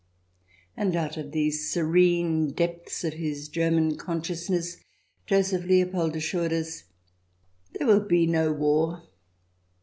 [0.75, 4.77] And out of the serene depths of his German conscious ness
[5.27, 6.85] Joseph Leopold assured us:"
[7.73, 9.03] There will be no war